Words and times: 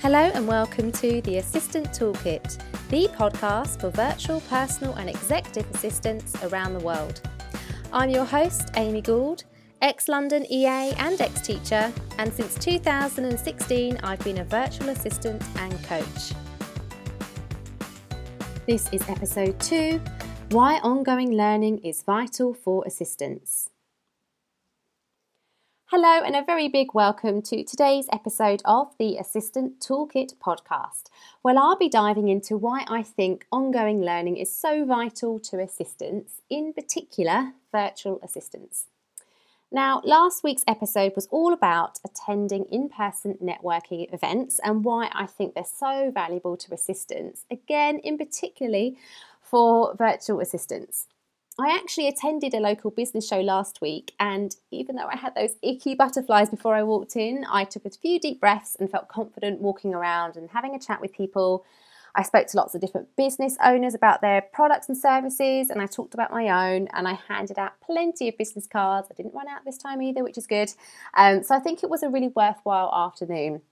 Hello 0.00 0.30
and 0.32 0.46
welcome 0.46 0.92
to 0.92 1.20
the 1.22 1.38
Assistant 1.38 1.88
Toolkit, 1.88 2.62
the 2.88 3.08
podcast 3.08 3.80
for 3.80 3.90
virtual, 3.90 4.40
personal, 4.42 4.94
and 4.94 5.10
executive 5.10 5.68
assistants 5.74 6.40
around 6.44 6.74
the 6.74 6.78
world. 6.78 7.20
I'm 7.92 8.08
your 8.08 8.24
host, 8.24 8.70
Amy 8.76 9.02
Gould, 9.02 9.42
ex 9.82 10.06
London 10.06 10.46
EA 10.48 10.92
and 10.98 11.20
ex 11.20 11.40
teacher, 11.40 11.92
and 12.18 12.32
since 12.32 12.54
2016, 12.58 13.98
I've 14.04 14.20
been 14.20 14.38
a 14.38 14.44
virtual 14.44 14.90
assistant 14.90 15.42
and 15.56 15.82
coach. 15.82 16.32
This 18.68 18.88
is 18.92 19.02
episode 19.08 19.58
two 19.58 20.00
Why 20.50 20.78
Ongoing 20.78 21.32
Learning 21.32 21.78
is 21.78 22.04
Vital 22.04 22.54
for 22.54 22.84
Assistants. 22.86 23.70
Hello, 25.90 26.22
and 26.22 26.36
a 26.36 26.44
very 26.44 26.68
big 26.68 26.92
welcome 26.92 27.40
to 27.40 27.64
today's 27.64 28.08
episode 28.12 28.60
of 28.66 28.88
the 28.98 29.16
Assistant 29.16 29.80
Toolkit 29.80 30.34
podcast. 30.36 31.04
Well, 31.42 31.56
I'll 31.56 31.78
be 31.78 31.88
diving 31.88 32.28
into 32.28 32.58
why 32.58 32.84
I 32.88 33.02
think 33.02 33.46
ongoing 33.50 34.02
learning 34.02 34.36
is 34.36 34.54
so 34.54 34.84
vital 34.84 35.38
to 35.38 35.58
assistants, 35.58 36.42
in 36.50 36.74
particular, 36.74 37.54
virtual 37.72 38.20
assistants. 38.22 38.88
Now, 39.72 40.02
last 40.04 40.44
week's 40.44 40.62
episode 40.68 41.14
was 41.14 41.26
all 41.30 41.54
about 41.54 42.00
attending 42.04 42.66
in 42.66 42.90
person 42.90 43.38
networking 43.42 44.12
events 44.12 44.60
and 44.62 44.84
why 44.84 45.08
I 45.14 45.24
think 45.24 45.54
they're 45.54 45.64
so 45.64 46.10
valuable 46.10 46.58
to 46.58 46.74
assistants, 46.74 47.46
again, 47.50 47.98
in 48.00 48.18
particularly 48.18 48.98
for 49.40 49.94
virtual 49.96 50.40
assistants. 50.40 51.06
I 51.60 51.74
actually 51.74 52.06
attended 52.06 52.54
a 52.54 52.60
local 52.60 52.92
business 52.92 53.26
show 53.26 53.40
last 53.40 53.80
week, 53.80 54.12
and 54.20 54.54
even 54.70 54.94
though 54.94 55.08
I 55.08 55.16
had 55.16 55.34
those 55.34 55.56
icky 55.60 55.96
butterflies 55.96 56.50
before 56.50 56.76
I 56.76 56.84
walked 56.84 57.16
in, 57.16 57.44
I 57.50 57.64
took 57.64 57.84
a 57.84 57.90
few 57.90 58.20
deep 58.20 58.38
breaths 58.38 58.76
and 58.78 58.88
felt 58.88 59.08
confident 59.08 59.60
walking 59.60 59.92
around 59.92 60.36
and 60.36 60.50
having 60.50 60.76
a 60.76 60.78
chat 60.78 61.00
with 61.00 61.12
people. 61.12 61.64
I 62.14 62.22
spoke 62.22 62.46
to 62.48 62.56
lots 62.56 62.76
of 62.76 62.80
different 62.80 63.14
business 63.16 63.56
owners 63.62 63.94
about 63.94 64.20
their 64.20 64.40
products 64.40 64.88
and 64.88 64.96
services, 64.96 65.68
and 65.68 65.82
I 65.82 65.86
talked 65.86 66.14
about 66.14 66.30
my 66.30 66.74
own, 66.74 66.86
and 66.92 67.08
I 67.08 67.18
handed 67.28 67.58
out 67.58 67.80
plenty 67.80 68.28
of 68.28 68.38
business 68.38 68.68
cards. 68.68 69.08
I 69.10 69.14
didn't 69.14 69.34
run 69.34 69.48
out 69.48 69.64
this 69.64 69.78
time 69.78 70.00
either, 70.00 70.22
which 70.22 70.38
is 70.38 70.46
good. 70.46 70.72
Um, 71.14 71.42
so 71.42 71.56
I 71.56 71.58
think 71.58 71.82
it 71.82 71.90
was 71.90 72.04
a 72.04 72.08
really 72.08 72.28
worthwhile 72.28 72.94
afternoon. 72.94 73.62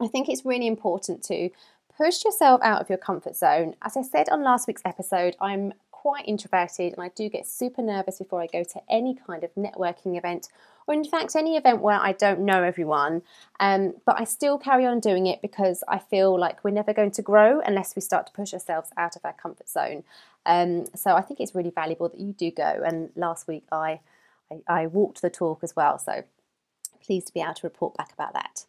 I 0.00 0.08
think 0.08 0.30
it's 0.30 0.46
really 0.46 0.66
important 0.66 1.22
to 1.24 1.50
push 1.98 2.24
yourself 2.24 2.62
out 2.64 2.80
of 2.80 2.88
your 2.88 2.96
comfort 2.96 3.36
zone. 3.36 3.74
As 3.82 3.94
I 3.94 4.00
said 4.00 4.30
on 4.30 4.42
last 4.42 4.66
week's 4.66 4.82
episode, 4.86 5.36
I'm 5.38 5.74
quite 6.00 6.26
introverted 6.26 6.94
and 6.94 7.02
I 7.02 7.10
do 7.14 7.28
get 7.28 7.46
super 7.46 7.82
nervous 7.82 8.18
before 8.18 8.40
I 8.40 8.46
go 8.46 8.64
to 8.64 8.80
any 8.88 9.14
kind 9.14 9.44
of 9.44 9.54
networking 9.54 10.16
event 10.16 10.48
or, 10.86 10.94
in 10.94 11.04
fact, 11.04 11.36
any 11.36 11.58
event 11.58 11.82
where 11.82 12.00
I 12.00 12.12
don't 12.12 12.40
know 12.40 12.62
everyone. 12.62 13.20
Um, 13.60 13.92
but 14.06 14.18
I 14.18 14.24
still 14.24 14.56
carry 14.56 14.86
on 14.86 15.00
doing 15.00 15.26
it 15.26 15.42
because 15.42 15.84
I 15.86 15.98
feel 15.98 16.40
like 16.40 16.64
we're 16.64 16.70
never 16.70 16.94
going 16.94 17.10
to 17.12 17.22
grow 17.22 17.60
unless 17.60 17.94
we 17.94 18.00
start 18.00 18.26
to 18.28 18.32
push 18.32 18.54
ourselves 18.54 18.88
out 18.96 19.14
of 19.14 19.26
our 19.26 19.34
comfort 19.34 19.68
zone. 19.68 20.02
Um, 20.46 20.86
so 20.96 21.16
I 21.16 21.20
think 21.20 21.38
it's 21.38 21.54
really 21.54 21.70
valuable 21.70 22.08
that 22.08 22.18
you 22.18 22.32
do 22.32 22.50
go. 22.50 22.82
And 22.82 23.10
last 23.14 23.46
week 23.46 23.64
I, 23.70 24.00
I, 24.50 24.62
I 24.66 24.86
walked 24.86 25.20
the 25.20 25.28
talk 25.28 25.62
as 25.62 25.76
well. 25.76 25.98
So 25.98 26.24
pleased 27.04 27.26
to 27.26 27.34
be 27.34 27.40
able 27.40 27.54
to 27.54 27.66
report 27.66 27.94
back 27.94 28.14
about 28.14 28.32
that. 28.32 28.64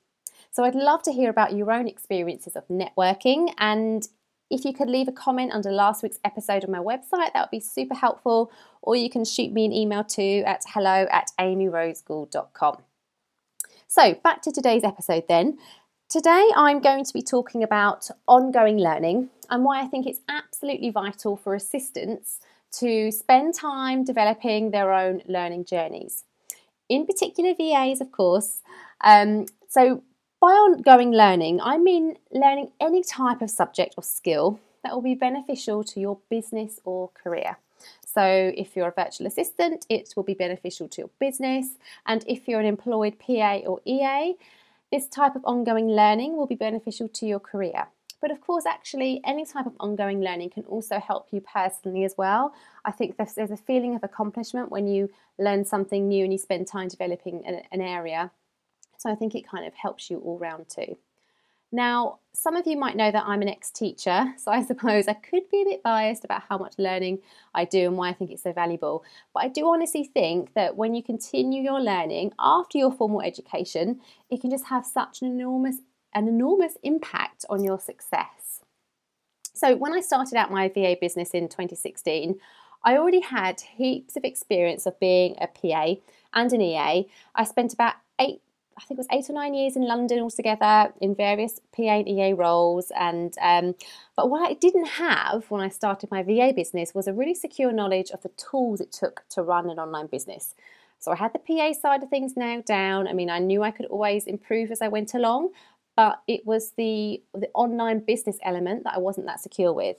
So 0.52 0.66
I'd 0.66 0.76
love 0.76 1.02
to 1.04 1.14
hear 1.14 1.30
about 1.30 1.54
your 1.54 1.72
own 1.72 1.88
experiences 1.88 2.58
of 2.58 2.68
networking 2.68 3.54
and 3.58 4.06
if 4.52 4.66
you 4.66 4.74
could 4.74 4.90
leave 4.90 5.08
a 5.08 5.12
comment 5.14 5.54
under 5.54 5.72
last 5.72 6.04
week's 6.04 6.20
episode 6.26 6.64
on 6.66 6.72
my 6.72 6.80
website, 6.80 7.34
that 7.34 7.44
would 7.44 7.52
be 7.52 7.60
super 7.60 7.96
helpful. 7.96 8.52
Or 8.82 8.96
you 8.96 9.10
can 9.10 9.26
shoot 9.26 9.52
me 9.52 9.66
an 9.66 9.74
email 9.74 10.04
too 10.04 10.44
at 10.46 10.64
hello 10.68 11.08
at 11.10 11.32
amyrosegould.com. 11.40 12.78
So, 13.88 14.14
back 14.24 14.42
to 14.44 14.52
today's 14.52 14.84
episode 14.84 15.24
then. 15.28 15.58
Today, 16.10 16.50
I'm 16.56 16.82
going 16.82 17.06
to 17.06 17.14
be 17.14 17.22
talking 17.22 17.64
about 17.64 18.10
ongoing 18.28 18.78
learning 18.78 19.30
and 19.50 19.64
why 19.64 19.82
I 19.82 19.88
think 19.88 20.06
it's 20.06 20.20
absolutely 20.28 20.90
vital 20.90 21.38
for 21.38 21.56
assistants 21.56 22.40
to 22.80 23.12
spend 23.12 23.54
time 23.54 24.04
developing 24.04 24.72
their 24.72 24.94
own 24.94 25.22
learning 25.28 25.66
journeys. 25.66 26.26
In 26.90 27.06
particular, 27.06 27.54
VAs, 27.54 28.02
of 28.02 28.12
course. 28.12 28.62
Um, 29.02 29.46
so, 29.70 30.04
by 30.42 30.48
ongoing 30.48 31.12
learning, 31.12 31.62
I 31.62 31.78
mean 31.78 32.18
learning 32.32 32.72
any 32.80 33.04
type 33.04 33.44
of 33.44 33.52
subject 33.52 33.94
or 33.96 34.04
skill 34.04 34.60
that 34.84 34.92
will 34.92 35.04
be 35.04 35.14
beneficial 35.14 35.84
to 35.84 36.00
your 36.00 36.18
business 36.32 36.80
or 36.84 37.10
career. 37.10 37.58
So, 38.04 38.52
if 38.58 38.76
you're 38.76 38.88
a 38.88 39.04
virtual 39.04 39.28
assistant, 39.28 39.86
it 39.88 40.14
will 40.16 40.24
be 40.24 40.34
beneficial 40.34 40.88
to 40.90 41.02
your 41.02 41.10
business, 41.20 41.78
and 42.08 42.26
if 42.28 42.48
you're 42.48 42.60
an 42.60 42.66
employed 42.66 43.20
PA 43.20 43.58
or 43.68 43.82
EA, 43.86 44.34
this 44.92 45.08
type 45.08 45.36
of 45.36 45.46
ongoing 45.46 45.88
learning 45.88 46.36
will 46.36 46.48
be 46.48 46.56
beneficial 46.56 47.08
to 47.08 47.28
your 47.28 47.40
career. 47.40 47.88
But 48.20 48.32
of 48.32 48.42
course, 48.42 48.66
actually, 48.66 49.22
any 49.24 49.46
type 49.46 49.68
of 49.68 49.74
ongoing 49.80 50.22
learning 50.22 50.50
can 50.50 50.64
also 50.64 51.00
help 51.00 51.28
you 51.32 51.42
personally 51.42 52.04
as 52.04 52.16
well. 52.18 52.54
I 52.84 52.92
think 52.92 53.16
there's, 53.16 53.38
a 53.38 53.58
feeling 53.58 53.96
of 53.96 54.04
accomplishment 54.04 54.72
when 54.72 54.88
you 54.88 55.10
learn 55.38 55.66
something 55.66 56.08
new 56.08 56.24
and 56.24 56.34
you 56.34 56.40
spend 56.40 56.68
time 56.68 56.88
developing 56.88 57.44
an 57.46 57.82
area 57.82 58.32
so 59.02 59.10
I 59.10 59.16
think 59.16 59.34
it 59.34 59.50
kind 59.50 59.66
of 59.66 59.74
helps 59.74 60.12
you 60.12 60.20
all 60.20 60.38
round 60.38 60.70
too. 60.70 60.96
Now, 61.72 62.20
some 62.34 62.56
of 62.56 62.68
you 62.68 62.78
might 62.78 62.96
know 62.96 63.10
that 63.12 63.24
I'm 63.26 63.42
an 63.42 63.50
ex 63.50 63.72
teacher, 63.72 64.34
so 64.38 64.52
I 64.52 64.64
suppose 64.66 65.08
I 65.08 65.14
could 65.14 65.50
be 65.50 65.62
a 65.62 65.66
bit 65.66 65.84
biased 65.84 66.24
about 66.24 66.44
how 66.48 66.58
much 66.60 66.76
learning 66.78 67.20
I 67.56 67.66
do 67.66 67.88
and 67.88 67.98
why 67.98 68.10
I 68.10 68.14
think 68.14 68.30
it's 68.30 68.44
so 68.44 68.54
valuable. 68.54 69.04
But 69.34 69.44
I 69.44 69.48
do 69.48 69.68
honestly 69.68 70.04
think 70.04 70.54
that 70.54 70.76
when 70.76 70.94
you 70.94 71.02
continue 71.02 71.64
your 71.64 71.82
learning 71.82 72.34
after 72.38 72.78
your 72.78 72.92
formal 72.92 73.22
education, 73.22 74.02
it 74.30 74.40
can 74.42 74.52
just 74.52 74.66
have 74.66 74.86
such 74.86 75.22
an 75.22 75.30
enormous, 75.30 75.78
an 76.14 76.28
enormous 76.28 76.78
impact 76.84 77.46
on 77.50 77.64
your 77.64 77.80
success. 77.80 78.62
So, 79.56 79.76
when 79.76 79.94
I 79.94 80.02
started 80.02 80.36
out 80.36 80.52
my 80.52 80.68
VA 80.68 80.96
business 81.00 81.32
in 81.32 81.50
2016, 81.50 82.40
I 82.84 82.98
already 82.98 83.22
had 83.22 83.62
heaps 83.62 84.16
of 84.16 84.26
experience 84.26 84.86
of 84.86 85.00
being 85.00 85.36
a 85.40 85.48
PA 85.48 85.96
and 86.34 86.54
an 86.54 86.62
EA. 86.62 87.08
I 87.34 87.44
spent 87.46 87.74
about 87.74 87.96
eight 88.20 88.42
I 88.82 88.86
think 88.88 88.98
it 88.98 89.06
was 89.06 89.08
eight 89.12 89.30
or 89.30 89.34
nine 89.34 89.54
years 89.54 89.76
in 89.76 89.84
London 89.84 90.20
altogether 90.20 90.92
in 91.00 91.14
various 91.14 91.60
PA 91.76 92.00
and 92.00 92.08
EA 92.08 92.34
roles. 92.34 92.92
And 92.98 93.34
um, 93.42 93.76
but 94.16 94.30
what 94.30 94.50
I 94.50 94.54
didn't 94.54 94.86
have 94.86 95.50
when 95.50 95.62
I 95.62 95.70
started 95.70 96.10
my 96.10 96.24
VA 96.24 96.52
business 96.56 96.94
was 96.96 97.08
a 97.08 97.14
really 97.14 97.36
secure 97.36 97.72
knowledge 97.72 98.10
of 98.12 98.22
the 98.24 98.30
tools 98.30 98.82
it 98.82 98.92
took 98.92 99.24
to 99.30 99.44
run 99.44 99.70
an 99.70 99.80
online 99.80 100.08
business. 100.08 100.56
So 101.00 101.12
I 101.12 101.16
had 101.16 101.34
the 101.34 101.40
PA 101.40 101.74
side 101.74 102.04
of 102.04 102.10
things 102.10 102.36
now 102.36 102.62
down. 102.66 103.08
I 103.08 103.14
mean, 103.14 103.30
I 103.30 103.40
knew 103.40 103.64
I 103.64 103.72
could 103.72 103.88
always 103.88 104.26
improve 104.26 104.72
as 104.72 104.82
I 104.82 104.88
went 104.88 105.14
along, 105.14 105.50
but 105.96 106.22
it 106.28 106.46
was 106.46 106.72
the 106.78 107.22
the 107.34 107.50
online 107.54 108.00
business 108.00 108.38
element 108.44 108.84
that 108.86 108.96
I 108.96 109.00
wasn't 109.00 109.28
that 109.28 109.42
secure 109.42 109.74
with. 109.74 109.98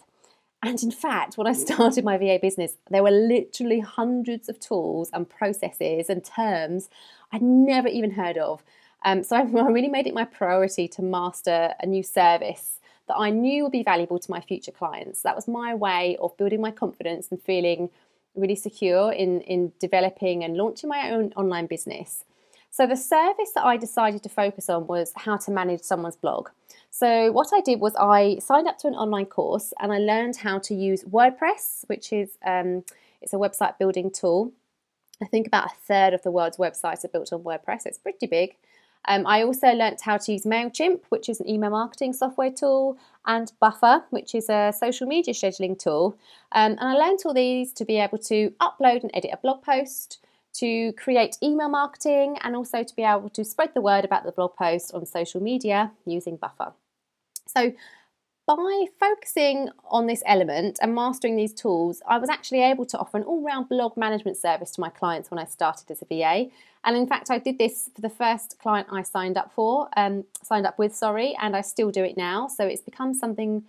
And 0.62 0.82
in 0.82 0.90
fact, 0.90 1.36
when 1.36 1.46
I 1.46 1.52
started 1.64 2.04
my 2.04 2.16
VA 2.16 2.38
business, 2.40 2.76
there 2.90 3.02
were 3.02 3.10
literally 3.10 3.80
hundreds 3.80 4.48
of 4.48 4.60
tools 4.60 5.10
and 5.12 5.28
processes 5.28 6.08
and 6.08 6.24
terms 6.24 6.88
I'd 7.32 7.42
never 7.42 7.88
even 7.88 8.12
heard 8.12 8.38
of. 8.38 8.62
Um, 9.04 9.22
so 9.22 9.36
I 9.36 9.42
really 9.42 9.88
made 9.88 10.06
it 10.06 10.14
my 10.14 10.24
priority 10.24 10.88
to 10.88 11.02
master 11.02 11.74
a 11.80 11.86
new 11.86 12.02
service 12.02 12.78
that 13.08 13.16
I 13.16 13.30
knew 13.30 13.64
would 13.64 13.72
be 13.72 13.82
valuable 13.82 14.18
to 14.18 14.30
my 14.30 14.40
future 14.40 14.70
clients. 14.70 15.22
That 15.22 15.34
was 15.34 15.48
my 15.48 15.74
way 15.74 16.16
of 16.20 16.36
building 16.36 16.60
my 16.60 16.70
confidence 16.70 17.28
and 17.30 17.42
feeling 17.42 17.90
really 18.34 18.54
secure 18.54 19.12
in, 19.12 19.40
in 19.42 19.72
developing 19.80 20.44
and 20.44 20.56
launching 20.56 20.88
my 20.88 21.10
own 21.10 21.32
online 21.36 21.66
business. 21.66 22.24
So 22.72 22.86
the 22.86 22.96
service 22.96 23.52
that 23.54 23.66
I 23.66 23.76
decided 23.76 24.22
to 24.22 24.30
focus 24.30 24.70
on 24.70 24.86
was 24.86 25.12
how 25.14 25.36
to 25.36 25.50
manage 25.50 25.82
someone's 25.82 26.16
blog. 26.16 26.48
So 26.88 27.30
what 27.30 27.50
I 27.52 27.60
did 27.60 27.80
was 27.80 27.94
I 27.96 28.38
signed 28.38 28.66
up 28.66 28.78
to 28.78 28.88
an 28.88 28.94
online 28.94 29.26
course 29.26 29.74
and 29.78 29.92
I 29.92 29.98
learned 29.98 30.36
how 30.36 30.58
to 30.60 30.74
use 30.74 31.04
WordPress, 31.04 31.86
which 31.88 32.14
is 32.14 32.38
um, 32.46 32.82
it's 33.20 33.34
a 33.34 33.36
website 33.36 33.76
building 33.76 34.10
tool. 34.10 34.52
I 35.22 35.26
think 35.26 35.46
about 35.46 35.66
a 35.66 35.74
third 35.86 36.14
of 36.14 36.22
the 36.22 36.30
world's 36.30 36.56
websites 36.56 37.04
are 37.04 37.08
built 37.08 37.30
on 37.30 37.42
WordPress. 37.42 37.84
It's 37.84 37.98
pretty 37.98 38.26
big. 38.26 38.56
Um, 39.04 39.26
I 39.26 39.42
also 39.42 39.68
learnt 39.72 40.00
how 40.00 40.16
to 40.16 40.32
use 40.32 40.44
MailChimp, 40.44 41.00
which 41.10 41.28
is 41.28 41.40
an 41.40 41.50
email 41.50 41.70
marketing 41.70 42.14
software 42.14 42.50
tool, 42.50 42.96
and 43.26 43.52
Buffer, 43.60 44.04
which 44.08 44.34
is 44.34 44.48
a 44.48 44.72
social 44.75 45.06
media 45.06 45.34
scheduling 45.34 45.78
tool. 45.78 46.16
Um, 46.52 46.72
and 46.72 46.80
I 46.80 46.94
learned 46.94 47.18
all 47.26 47.34
these 47.34 47.75
to 47.75 47.84
be 47.84 47.98
able 47.98 48.18
to 48.18 48.50
upload 48.62 49.02
and 49.02 49.10
edit 49.12 49.32
a 49.34 49.36
blog 49.36 49.62
post, 49.62 50.20
to 50.54 50.93
create 50.93 51.37
email 51.43 51.69
marketing 51.69 52.37
and 52.43 52.54
also 52.54 52.82
to 52.82 52.96
be 52.96 53.02
able 53.02 53.31
to 53.31 53.44
spread 53.44 53.70
the 53.75 53.81
word 53.81 54.04
about 54.04 54.25
the 54.25 54.32
blog 54.32 54.54
post 54.56 54.93
on 54.94 55.06
social 55.06 55.43
media 55.43 55.93
using 56.04 56.37
Buffer. 56.37 56.72
So, 57.46 57.72
by 58.46 58.87
focusing 58.99 59.70
on 59.88 60.06
this 60.06 60.22
element 60.26 60.78
and 60.82 60.94
mastering 60.94 61.37
these 61.37 61.54
tools, 61.54 62.02
I 62.08 62.19
was 62.19 62.28
actually 62.28 62.62
able 62.62 62.84
to 62.87 62.99
offer 62.99 63.16
an 63.16 63.22
all 63.22 63.43
round 63.43 63.69
blog 63.69 63.96
management 63.96 64.37
service 64.37 64.72
to 64.72 64.81
my 64.81 64.88
clients 64.88 65.31
when 65.31 65.38
I 65.38 65.44
started 65.44 65.90
as 65.90 66.02
a 66.02 66.06
VA. 66.06 66.50
And 66.84 66.96
in 66.96 67.06
fact, 67.06 67.31
I 67.31 67.38
did 67.38 67.58
this 67.58 67.88
for 67.94 68.00
the 68.00 68.10
first 68.10 68.58
client 68.58 68.88
I 68.90 69.02
signed 69.02 69.37
up 69.37 69.52
for, 69.54 69.88
um, 69.96 70.25
signed 70.43 70.66
up 70.66 70.76
with, 70.76 70.94
sorry, 70.94 71.37
and 71.40 71.54
I 71.54 71.60
still 71.60 71.93
do 71.93 72.02
it 72.02 72.16
now. 72.16 72.49
So 72.49 72.66
it's 72.66 72.82
become 72.82 73.14
something, 73.14 73.62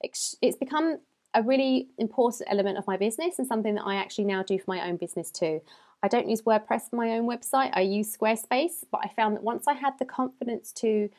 it's 0.00 0.56
become 0.58 0.98
a 1.34 1.42
really 1.42 1.88
important 1.98 2.48
element 2.50 2.78
of 2.78 2.86
my 2.86 2.96
business 2.96 3.38
and 3.38 3.46
something 3.46 3.74
that 3.74 3.84
I 3.84 3.96
actually 3.96 4.24
now 4.24 4.42
do 4.42 4.58
for 4.58 4.64
my 4.68 4.88
own 4.88 4.96
business 4.96 5.30
too. 5.30 5.60
I 6.02 6.08
don't 6.08 6.28
use 6.28 6.42
WordPress 6.42 6.90
for 6.90 6.96
my 6.96 7.10
own 7.10 7.28
website, 7.28 7.70
I 7.74 7.82
use 7.82 8.16
Squarespace, 8.16 8.84
but 8.90 9.00
I 9.04 9.08
found 9.08 9.36
that 9.36 9.42
once 9.42 9.68
I 9.68 9.74
had 9.74 9.98
the 9.98 10.04
confidence 10.04 10.72
to 10.74 11.10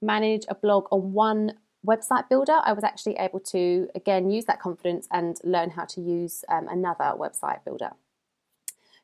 manage 0.00 0.44
a 0.48 0.54
blog 0.54 0.86
on 0.90 1.12
one 1.12 1.52
website 1.86 2.28
builder, 2.28 2.58
I 2.64 2.72
was 2.72 2.84
actually 2.84 3.16
able 3.16 3.40
to 3.40 3.88
again 3.94 4.30
use 4.30 4.44
that 4.46 4.60
confidence 4.60 5.06
and 5.10 5.38
learn 5.44 5.70
how 5.70 5.84
to 5.86 6.00
use 6.00 6.44
um, 6.48 6.68
another 6.68 7.12
website 7.16 7.64
builder. 7.64 7.90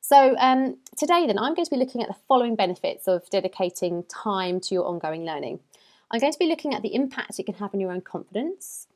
So, 0.01 0.37
um, 0.39 0.79
today, 0.97 1.27
then, 1.27 1.39
I'm 1.39 1.55
going 1.55 1.67
to 1.67 1.71
be 1.71 1.77
looking 1.77 2.03
at 2.03 2.09
the 2.09 2.17
following 2.27 2.55
benefits 2.55 3.07
of 3.09 3.29
dedicating 3.29 4.05
time 4.05 4.61
to 4.61 4.75
your 4.75 4.87
ongoing 4.87 5.25
learning. 5.25 5.61
I'm 6.11 6.21
going 6.21 6.33
to 6.33 6.39
be 6.39 6.47
looking 6.47 6.73
at 6.73 6.81
the 6.81 6.95
impact 6.95 7.39
it 7.39 7.45
can 7.45 7.57
have 7.57 7.75
on 7.75 7.81
your 7.81 7.93
own 7.93 8.01
confidence. 8.01 8.87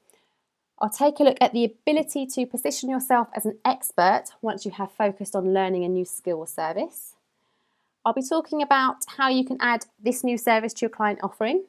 I'll 0.83 0.91
take 0.91 1.21
a 1.21 1.23
look 1.23 1.37
at 1.41 1.53
the 1.53 1.65
ability 1.65 2.27
to 2.27 2.45
position 2.45 2.91
yourself 2.91 3.29
as 3.37 3.47
an 3.47 3.57
expert 3.65 4.25
once 4.43 4.65
you 4.65 4.73
have 4.73 4.91
focused 4.91 5.37
on 5.37 5.55
learning 5.55 5.85
a 5.85 5.89
new 5.89 6.05
skill 6.05 6.39
or 6.39 6.47
service. 6.49 7.15
I'll 8.05 8.13
be 8.13 8.23
talking 8.29 8.61
about 8.61 8.97
how 9.07 9.29
you 9.29 9.45
can 9.45 9.59
add 9.61 9.87
this 10.03 10.25
new 10.25 10.37
service 10.37 10.73
to 10.75 10.81
your 10.81 10.91
client 10.91 11.21
offering, 11.23 11.67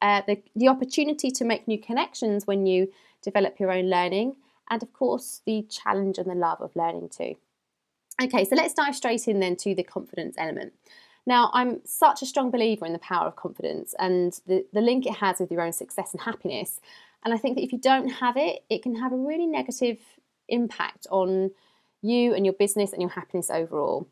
uh, 0.00 0.22
the, 0.28 0.40
the 0.54 0.68
opportunity 0.68 1.32
to 1.32 1.44
make 1.44 1.66
new 1.66 1.80
connections 1.80 2.46
when 2.46 2.66
you 2.66 2.92
develop 3.20 3.58
your 3.58 3.72
own 3.72 3.90
learning, 3.90 4.36
and 4.70 4.80
of 4.80 4.92
course, 4.92 5.42
the 5.44 5.66
challenge 5.68 6.16
and 6.16 6.30
the 6.30 6.36
love 6.36 6.60
of 6.60 6.76
learning 6.76 7.08
too. 7.08 7.34
Okay, 8.22 8.44
so 8.44 8.54
let's 8.54 8.74
dive 8.74 8.94
straight 8.94 9.26
in 9.26 9.40
then 9.40 9.56
to 9.56 9.74
the 9.74 9.82
confidence 9.82 10.36
element. 10.38 10.72
Now, 11.26 11.50
I'm 11.52 11.80
such 11.84 12.22
a 12.22 12.26
strong 12.26 12.52
believer 12.52 12.86
in 12.86 12.92
the 12.92 13.00
power 13.00 13.26
of 13.26 13.34
confidence 13.34 13.96
and 13.98 14.38
the, 14.46 14.64
the 14.72 14.80
link 14.80 15.04
it 15.04 15.16
has 15.16 15.40
with 15.40 15.50
your 15.50 15.62
own 15.62 15.72
success 15.72 16.12
and 16.12 16.20
happiness. 16.20 16.80
And 17.26 17.34
I 17.34 17.38
think 17.38 17.56
that 17.56 17.64
if 17.64 17.72
you 17.72 17.78
don't 17.78 18.08
have 18.08 18.36
it, 18.36 18.60
it 18.70 18.84
can 18.84 18.94
have 18.94 19.12
a 19.12 19.16
really 19.16 19.48
negative 19.48 19.98
impact 20.48 21.08
on 21.10 21.50
you 22.00 22.32
and 22.32 22.46
your 22.46 22.52
business 22.52 22.92
and 22.92 23.02
your 23.02 23.10
happiness 23.10 23.50
overall. 23.50 24.06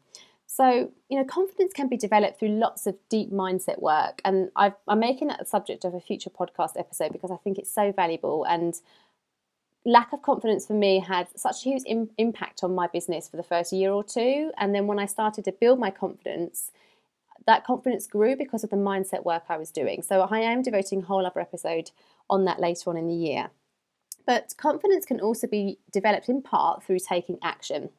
So, 0.48 0.90
you 1.08 1.16
know, 1.16 1.24
confidence 1.24 1.72
can 1.72 1.86
be 1.86 1.96
developed 1.96 2.40
through 2.40 2.48
lots 2.48 2.88
of 2.88 2.96
deep 3.08 3.30
mindset 3.30 3.80
work. 3.80 4.20
And 4.24 4.50
i 4.56 4.72
am 4.88 4.98
making 4.98 5.28
that 5.28 5.38
the 5.38 5.44
subject 5.44 5.84
of 5.84 5.94
a 5.94 6.00
future 6.00 6.28
podcast 6.28 6.72
episode 6.76 7.12
because 7.12 7.30
I 7.30 7.36
think 7.36 7.56
it's 7.56 7.72
so 7.72 7.92
valuable. 7.92 8.42
And 8.48 8.74
lack 9.84 10.12
of 10.12 10.22
confidence 10.22 10.66
for 10.66 10.74
me 10.74 10.98
had 10.98 11.28
such 11.36 11.64
a 11.64 11.70
huge 11.70 11.82
Im- 11.86 12.10
impact 12.18 12.64
on 12.64 12.74
my 12.74 12.88
business 12.88 13.28
for 13.28 13.36
the 13.36 13.44
first 13.44 13.72
year 13.72 13.92
or 13.92 14.02
two. 14.02 14.50
And 14.58 14.74
then 14.74 14.88
when 14.88 14.98
I 14.98 15.06
started 15.06 15.44
to 15.44 15.52
build 15.52 15.78
my 15.78 15.92
confidence, 15.92 16.72
that 17.46 17.64
confidence 17.64 18.08
grew 18.08 18.34
because 18.34 18.64
of 18.64 18.70
the 18.70 18.76
mindset 18.76 19.24
work 19.24 19.44
I 19.48 19.56
was 19.56 19.70
doing. 19.70 20.02
So 20.02 20.22
I 20.22 20.40
am 20.40 20.62
devoting 20.62 21.02
a 21.02 21.04
whole 21.04 21.24
other 21.24 21.38
episode 21.38 21.92
on 22.28 22.44
that 22.46 22.60
later 22.60 22.90
on 22.90 22.96
in 22.96 23.06
the 23.06 23.14
year. 23.14 23.50
But 24.26 24.54
confidence 24.56 25.04
can 25.04 25.20
also 25.20 25.46
be 25.46 25.78
developed 25.92 26.28
in 26.28 26.42
part 26.42 26.82
through 26.82 27.00
taking 27.00 27.38
action. 27.42 27.90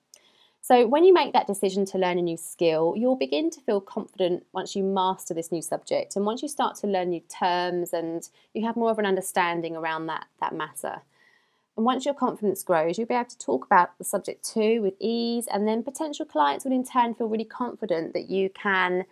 So, 0.61 0.87
when 0.87 1.03
you 1.03 1.13
make 1.13 1.33
that 1.33 1.45
decision 1.45 1.85
to 1.85 1.99
learn 1.99 2.17
a 2.17 2.23
new 2.23 2.37
skill, 2.37 2.95
you'll 2.97 3.15
begin 3.15 3.51
to 3.51 3.61
feel 3.61 3.79
confident 3.79 4.47
once 4.51 4.75
you 4.75 4.83
master 4.83 5.35
this 5.35 5.51
new 5.51 5.61
subject 5.61 6.15
and 6.15 6.25
once 6.25 6.41
you 6.41 6.47
start 6.47 6.75
to 6.77 6.87
learn 6.87 7.11
new 7.11 7.21
terms 7.29 7.93
and 7.93 8.27
you 8.55 8.65
have 8.65 8.75
more 8.75 8.89
of 8.89 8.97
an 8.97 9.05
understanding 9.05 9.75
around 9.75 10.07
that, 10.07 10.25
that 10.41 10.55
matter. 10.55 11.03
And 11.77 11.85
once 11.85 12.05
your 12.05 12.15
confidence 12.15 12.63
grows, 12.63 12.97
you'll 12.97 13.05
be 13.07 13.13
able 13.13 13.29
to 13.29 13.37
talk 13.37 13.65
about 13.65 13.95
the 13.99 14.03
subject 14.03 14.43
too 14.43 14.81
with 14.81 14.95
ease, 14.99 15.45
and 15.45 15.67
then 15.67 15.83
potential 15.83 16.25
clients 16.25 16.65
will 16.65 16.71
in 16.71 16.83
turn 16.83 17.13
feel 17.13 17.27
really 17.27 17.45
confident 17.45 18.13
that 18.13 18.29
you 18.31 18.49
can 18.49 19.05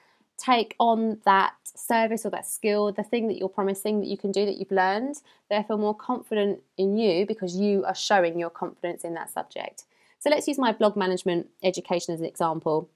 take 0.44 0.76
on 0.80 1.20
that 1.26 1.54
service 1.64 2.26
or 2.26 2.30
that 2.30 2.46
skill, 2.46 2.92
the 2.92 3.04
thing 3.04 3.28
that 3.28 3.38
you're 3.38 3.50
promising 3.50 4.00
that 4.02 4.08
you 4.08 4.18
can 4.18 4.32
do 4.32 4.46
that 4.46 4.58
you've 4.58 4.72
learned, 4.72 5.16
therefore 5.50 5.78
more 5.78 5.96
confident 5.96 6.60
in 6.78 6.98
you 6.98 7.26
because 7.26 7.56
you 7.56 7.84
are 7.86 7.96
showing 7.96 8.38
your 8.38 8.50
confidence 8.50 9.04
in 9.04 9.14
that 9.14 9.30
subject. 9.30 9.86
So 10.20 10.30
let's 10.30 10.48
use 10.48 10.58
my 10.58 10.72
blog 10.72 10.96
management 10.96 11.48
education 11.64 12.14
as 12.14 12.20
an 12.20 12.26
example. 12.26 12.90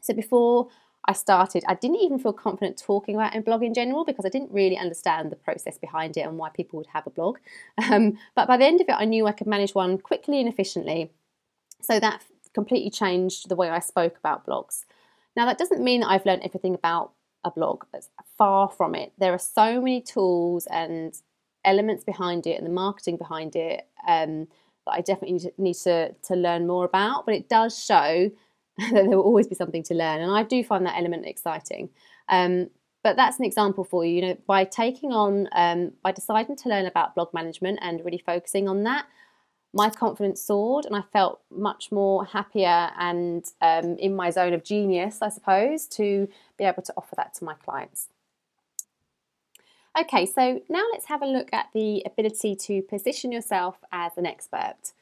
So 0.00 0.14
before 0.14 0.68
I 1.06 1.12
started, 1.12 1.64
I 1.66 1.74
didn't 1.74 2.00
even 2.00 2.18
feel 2.18 2.32
confident 2.32 2.76
talking 2.78 3.14
about 3.14 3.36
a 3.36 3.40
blog 3.40 3.62
in 3.62 3.74
general 3.74 4.04
because 4.04 4.24
I 4.24 4.28
didn't 4.28 4.52
really 4.52 4.76
understand 4.76 5.30
the 5.30 5.36
process 5.36 5.78
behind 5.78 6.16
it 6.16 6.22
and 6.22 6.38
why 6.38 6.50
people 6.50 6.76
would 6.78 6.88
have 6.88 7.06
a 7.06 7.10
blog. 7.10 7.38
Um, 7.90 8.18
but 8.34 8.46
by 8.46 8.56
the 8.56 8.66
end 8.66 8.80
of 8.80 8.88
it, 8.88 8.96
I 8.98 9.04
knew 9.04 9.26
I 9.26 9.32
could 9.32 9.46
manage 9.46 9.74
one 9.74 9.98
quickly 9.98 10.40
and 10.40 10.48
efficiently. 10.48 11.10
So 11.80 11.98
that 11.98 12.22
completely 12.52 12.90
changed 12.90 13.48
the 13.48 13.56
way 13.56 13.70
I 13.70 13.78
spoke 13.78 14.18
about 14.18 14.46
blogs. 14.46 14.84
Now, 15.36 15.46
that 15.46 15.58
doesn't 15.58 15.82
mean 15.82 16.00
that 16.00 16.08
I've 16.08 16.26
learned 16.26 16.42
everything 16.42 16.74
about 16.74 17.12
a 17.44 17.50
blog. 17.50 17.84
That's 17.92 18.08
far 18.36 18.68
from 18.68 18.94
it. 18.94 19.12
There 19.18 19.32
are 19.32 19.38
so 19.38 19.80
many 19.80 20.00
tools 20.00 20.66
and 20.66 21.14
elements 21.64 22.04
behind 22.04 22.46
it 22.46 22.56
and 22.56 22.66
the 22.66 22.72
marketing 22.72 23.16
behind 23.16 23.56
it 23.56 23.86
um, 24.08 24.48
that 24.86 24.92
I 24.92 25.00
definitely 25.00 25.52
need 25.58 25.74
to, 25.74 26.12
to 26.12 26.34
learn 26.34 26.66
more 26.66 26.84
about. 26.84 27.26
But 27.26 27.34
it 27.34 27.48
does 27.48 27.78
show 27.78 28.30
that 28.78 28.92
there 28.92 29.16
will 29.16 29.20
always 29.20 29.46
be 29.46 29.54
something 29.54 29.82
to 29.84 29.94
learn. 29.94 30.20
And 30.20 30.32
I 30.32 30.42
do 30.42 30.62
find 30.64 30.86
that 30.86 30.98
element 30.98 31.26
exciting. 31.26 31.90
Um, 32.28 32.70
but 33.02 33.16
that's 33.16 33.38
an 33.38 33.44
example 33.46 33.84
for 33.84 34.04
you. 34.04 34.16
You 34.16 34.22
know, 34.22 34.38
by 34.46 34.64
taking 34.64 35.12
on, 35.12 35.48
um, 35.52 35.92
by 36.02 36.12
deciding 36.12 36.56
to 36.56 36.68
learn 36.68 36.86
about 36.86 37.14
blog 37.14 37.32
management 37.32 37.78
and 37.80 38.04
really 38.04 38.22
focusing 38.24 38.68
on 38.68 38.82
that, 38.84 39.06
my 39.72 39.88
confidence 39.88 40.42
soared 40.42 40.84
and 40.84 40.96
I 40.96 41.02
felt 41.12 41.40
much 41.50 41.92
more 41.92 42.24
happier 42.24 42.90
and 42.98 43.44
um, 43.60 43.96
in 43.98 44.16
my 44.16 44.30
zone 44.30 44.52
of 44.52 44.64
genius, 44.64 45.22
I 45.22 45.28
suppose, 45.28 45.86
to 45.88 46.28
be 46.58 46.64
able 46.64 46.82
to 46.82 46.94
offer 46.96 47.14
that 47.16 47.34
to 47.34 47.44
my 47.44 47.54
clients. 47.54 48.08
Okay, 49.98 50.24
so 50.26 50.62
now 50.68 50.82
let's 50.92 51.06
have 51.06 51.22
a 51.22 51.26
look 51.26 51.48
at 51.52 51.66
the 51.74 52.02
ability 52.06 52.54
to 52.56 52.82
position 52.82 53.32
yourself 53.32 53.76
as 53.92 54.12
an 54.16 54.26
expert. 54.26 54.92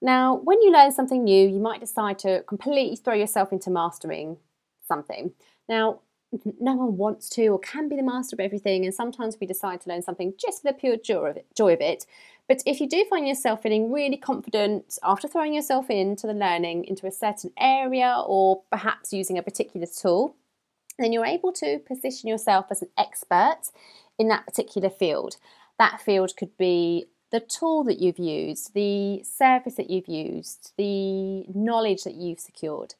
Now, 0.00 0.36
when 0.36 0.62
you 0.62 0.72
learn 0.72 0.92
something 0.92 1.24
new, 1.24 1.48
you 1.48 1.58
might 1.58 1.80
decide 1.80 2.18
to 2.20 2.42
completely 2.42 2.96
throw 2.96 3.14
yourself 3.14 3.52
into 3.52 3.70
mastering 3.70 4.36
something. 4.86 5.32
Now, 5.68 6.00
no 6.60 6.74
one 6.74 6.96
wants 6.96 7.28
to 7.30 7.48
or 7.48 7.58
can 7.58 7.88
be 7.88 7.96
the 7.96 8.02
master 8.02 8.36
of 8.36 8.40
everything, 8.40 8.84
and 8.84 8.94
sometimes 8.94 9.38
we 9.40 9.46
decide 9.46 9.80
to 9.82 9.88
learn 9.88 10.02
something 10.02 10.34
just 10.38 10.62
for 10.62 10.68
the 10.68 10.78
pure 10.78 10.96
joy 10.96 11.72
of 11.72 11.80
it. 11.80 12.06
But 12.48 12.62
if 12.64 12.80
you 12.80 12.88
do 12.88 13.04
find 13.10 13.28
yourself 13.28 13.62
feeling 13.62 13.92
really 13.92 14.16
confident 14.16 14.98
after 15.02 15.28
throwing 15.28 15.52
yourself 15.52 15.90
into 15.90 16.26
the 16.26 16.32
learning 16.32 16.86
into 16.86 17.06
a 17.06 17.12
certain 17.12 17.52
area 17.58 18.22
or 18.26 18.62
perhaps 18.70 19.12
using 19.12 19.36
a 19.36 19.42
particular 19.42 19.86
tool, 19.86 20.34
then 20.98 21.12
you're 21.12 21.26
able 21.26 21.52
to 21.52 21.78
position 21.80 22.28
yourself 22.28 22.66
as 22.70 22.80
an 22.80 22.88
expert 22.96 23.60
in 24.18 24.28
that 24.28 24.46
particular 24.46 24.88
field. 24.88 25.36
That 25.78 26.00
field 26.00 26.36
could 26.36 26.56
be 26.56 27.06
the 27.30 27.40
tool 27.40 27.84
that 27.84 28.00
you've 28.00 28.18
used, 28.18 28.72
the 28.72 29.22
service 29.22 29.74
that 29.74 29.90
you've 29.90 30.08
used, 30.08 30.72
the 30.78 31.44
knowledge 31.54 32.04
that 32.04 32.14
you've 32.14 32.40
secured, 32.40 32.94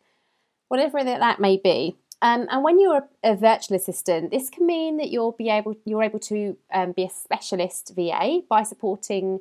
whatever 0.68 1.02
that 1.02 1.40
may 1.40 1.56
be. 1.56 1.96
Um, 2.20 2.48
and 2.50 2.64
when 2.64 2.80
you're 2.80 3.06
a, 3.22 3.32
a, 3.32 3.36
virtual 3.36 3.76
assistant, 3.76 4.32
this 4.32 4.50
can 4.50 4.66
mean 4.66 4.96
that 4.96 5.10
you'll 5.10 5.32
be 5.32 5.50
able 5.50 5.76
you're 5.84 6.02
able 6.02 6.18
to 6.20 6.56
um, 6.72 6.92
be 6.92 7.04
a 7.04 7.10
specialist 7.10 7.92
VA 7.94 8.40
by 8.48 8.64
supporting 8.64 9.40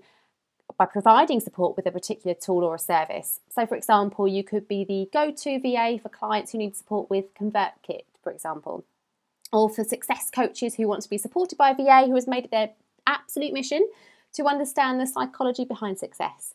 by 0.78 0.86
providing 0.86 1.40
support 1.40 1.76
with 1.76 1.88
a 1.88 1.92
particular 1.92 2.36
tool 2.36 2.64
or 2.64 2.76
a 2.76 2.80
service. 2.80 3.40
So, 3.50 3.66
for 3.66 3.76
example, 3.76 4.28
you 4.28 4.44
could 4.44 4.68
be 4.68 4.84
the 4.84 5.10
go-to 5.12 5.60
VA 5.60 5.98
for 6.02 6.10
clients 6.10 6.52
who 6.52 6.60
need 6.60 6.76
support 6.76 7.10
with 7.10 7.34
ConvertKit, 7.34 8.04
for 8.22 8.32
example, 8.32 8.86
or 9.52 9.70
for 9.70 9.84
success 9.84 10.30
coaches 10.30 10.76
who 10.76 10.88
want 10.88 11.02
to 11.02 11.10
be 11.10 11.18
supported 11.18 11.58
by 11.58 11.72
a 11.72 11.76
VA 11.76 12.06
who 12.06 12.16
has 12.16 12.28
made 12.28 12.46
it 12.46 12.52
their 12.52 12.72
absolute 13.08 13.54
mission 13.54 13.88
to 14.34 14.46
understand 14.46 15.00
the 15.00 15.08
psychology 15.08 15.66
behind 15.66 15.98
success 15.98 16.54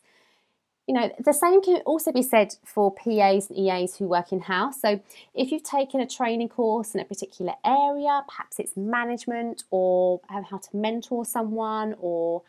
you 0.87 0.93
know, 0.93 1.09
the 1.23 1.33
same 1.33 1.61
can 1.61 1.77
also 1.85 2.11
be 2.11 2.21
said 2.21 2.55
for 2.65 2.93
PAs 2.93 3.49
and 3.49 3.57
EAs 3.57 3.95
who 3.95 4.07
work 4.07 4.33
in 4.33 4.41
house. 4.41 4.81
So, 4.81 4.99
if 5.33 5.51
you've 5.51 5.63
taken 5.63 6.01
a 6.01 6.07
training 6.07 6.49
course 6.49 6.93
in 6.93 6.99
a 6.99 7.05
particular 7.05 7.53
area, 7.65 8.21
perhaps 8.27 8.59
it's 8.59 8.75
management 8.75 9.63
or 9.71 10.19
how 10.27 10.57
to 10.57 10.75
mentor 10.75 11.25
someone 11.25 11.95
or 11.99 12.43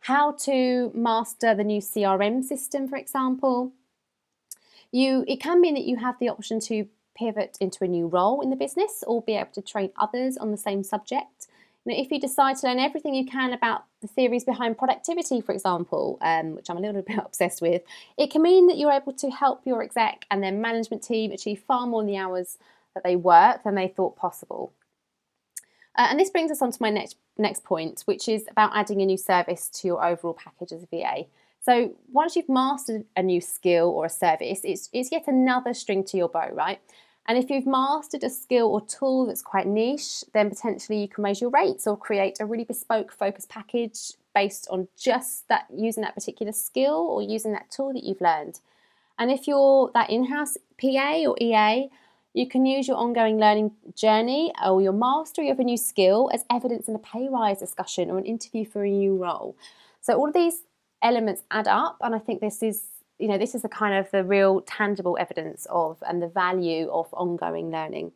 how 0.00 0.32
to 0.32 0.90
master 0.94 1.54
the 1.54 1.64
new 1.64 1.80
CRM 1.80 2.42
system, 2.42 2.88
for 2.88 2.96
example, 2.96 3.72
you 4.90 5.24
it 5.28 5.40
can 5.40 5.60
mean 5.60 5.74
that 5.74 5.84
you 5.84 5.96
have 5.96 6.18
the 6.18 6.28
option 6.28 6.58
to 6.60 6.86
pivot 7.16 7.56
into 7.60 7.82
a 7.82 7.88
new 7.88 8.06
role 8.06 8.40
in 8.40 8.50
the 8.50 8.56
business 8.56 9.02
or 9.06 9.22
be 9.22 9.34
able 9.34 9.50
to 9.52 9.62
train 9.62 9.90
others 9.96 10.36
on 10.36 10.50
the 10.50 10.56
same 10.56 10.82
subject. 10.82 11.46
Now, 11.86 11.94
if 11.96 12.10
you 12.10 12.20
decide 12.20 12.56
to 12.58 12.66
learn 12.66 12.80
everything 12.80 13.14
you 13.14 13.24
can 13.24 13.52
about 13.52 13.84
the 14.02 14.08
theories 14.08 14.44
behind 14.44 14.76
productivity, 14.76 15.40
for 15.40 15.52
example, 15.52 16.18
um, 16.20 16.56
which 16.56 16.68
I'm 16.68 16.76
a 16.76 16.80
little 16.80 17.02
bit 17.06 17.18
obsessed 17.18 17.62
with, 17.62 17.82
it 18.18 18.30
can 18.30 18.42
mean 18.42 18.66
that 18.66 18.76
you're 18.76 18.92
able 18.92 19.12
to 19.12 19.30
help 19.30 19.62
your 19.64 19.82
exec 19.82 20.26
and 20.30 20.42
their 20.42 20.52
management 20.52 21.02
team 21.04 21.30
achieve 21.30 21.62
far 21.66 21.86
more 21.86 22.00
in 22.00 22.08
the 22.08 22.16
hours 22.16 22.58
that 22.94 23.04
they 23.04 23.14
work 23.14 23.62
than 23.62 23.76
they 23.76 23.88
thought 23.88 24.16
possible. 24.16 24.72
Uh, 25.96 26.08
and 26.10 26.20
this 26.20 26.28
brings 26.28 26.50
us 26.50 26.60
on 26.60 26.72
to 26.72 26.78
my 26.80 26.90
next 26.90 27.16
next 27.38 27.64
point, 27.64 28.02
which 28.06 28.28
is 28.28 28.46
about 28.50 28.70
adding 28.74 29.02
a 29.02 29.06
new 29.06 29.18
service 29.18 29.68
to 29.68 29.86
your 29.86 30.04
overall 30.04 30.34
package 30.34 30.72
as 30.72 30.82
a 30.82 30.86
VA. 30.86 31.26
So 31.60 31.94
once 32.10 32.36
you've 32.36 32.48
mastered 32.48 33.04
a 33.16 33.22
new 33.22 33.40
skill 33.40 33.88
or 33.88 34.06
a 34.06 34.08
service, 34.08 34.60
it's, 34.64 34.88
it's 34.92 35.12
yet 35.12 35.24
another 35.26 35.74
string 35.74 36.04
to 36.04 36.16
your 36.16 36.28
bow, 36.28 36.48
right? 36.52 36.80
And 37.28 37.36
if 37.36 37.50
you've 37.50 37.66
mastered 37.66 38.22
a 38.22 38.30
skill 38.30 38.68
or 38.68 38.80
tool 38.80 39.26
that's 39.26 39.42
quite 39.42 39.66
niche, 39.66 40.22
then 40.32 40.48
potentially 40.48 41.00
you 41.00 41.08
can 41.08 41.24
raise 41.24 41.40
your 41.40 41.50
rates 41.50 41.86
or 41.86 41.96
create 41.96 42.38
a 42.40 42.46
really 42.46 42.64
bespoke 42.64 43.12
focus 43.12 43.46
package 43.48 44.12
based 44.34 44.68
on 44.70 44.86
just 44.96 45.48
that 45.48 45.66
using 45.74 46.02
that 46.02 46.14
particular 46.14 46.52
skill 46.52 46.94
or 46.94 47.22
using 47.22 47.52
that 47.52 47.70
tool 47.70 47.92
that 47.92 48.04
you've 48.04 48.20
learned. 48.20 48.60
And 49.18 49.30
if 49.30 49.48
you're 49.48 49.90
that 49.94 50.10
in-house 50.10 50.56
PA 50.78 51.24
or 51.26 51.36
EA, 51.40 51.88
You 52.36 52.46
can 52.46 52.66
use 52.66 52.86
your 52.86 52.98
ongoing 52.98 53.38
learning 53.38 53.72
journey 53.94 54.52
or 54.62 54.82
your 54.82 54.92
mastery 54.92 55.48
of 55.48 55.58
a 55.58 55.64
new 55.64 55.78
skill 55.78 56.28
as 56.34 56.44
evidence 56.50 56.86
in 56.86 56.94
a 56.94 56.98
pay 56.98 57.30
rise 57.30 57.60
discussion 57.60 58.10
or 58.10 58.18
an 58.18 58.26
interview 58.26 58.66
for 58.66 58.84
a 58.84 58.90
new 58.90 59.16
role. 59.16 59.56
So 60.02 60.18
all 60.18 60.28
of 60.28 60.34
these 60.34 60.60
elements 61.00 61.44
add 61.50 61.66
up, 61.66 61.96
and 62.02 62.14
I 62.14 62.18
think 62.18 62.42
this 62.42 62.62
is 62.62 62.82
you 63.18 63.28
know 63.28 63.38
this 63.38 63.54
is 63.54 63.62
the 63.62 63.68
kind 63.68 63.94
of 63.94 64.10
the 64.10 64.24
real 64.24 64.60
tangible 64.62 65.16
evidence 65.18 65.66
of 65.70 66.02
and 66.06 66.22
the 66.22 66.28
value 66.28 66.88
of 66.90 67.06
ongoing 67.12 67.70
learning. 67.70 68.12